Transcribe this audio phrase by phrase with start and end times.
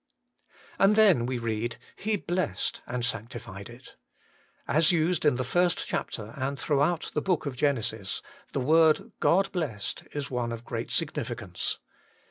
[0.77, 0.83] 3.
[0.83, 3.97] And then we read,' He blessed and sanctified it.'
[4.67, 9.51] As used in the first chapter and throughout the book of Genesis, the word' God
[9.51, 11.77] blessed' is one of great significance.